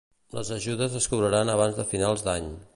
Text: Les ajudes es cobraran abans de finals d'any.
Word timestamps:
Les 0.37 0.49
ajudes 0.55 0.95
es 1.01 1.09
cobraran 1.13 1.53
abans 1.57 1.81
de 1.81 1.89
finals 1.95 2.29
d'any. 2.29 2.53